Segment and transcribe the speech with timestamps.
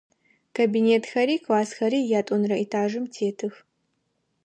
[0.57, 3.55] Кабинетхэри классхэри ятӏонэрэ этажым тетых.